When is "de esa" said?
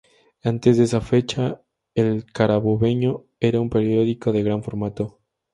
0.79-0.99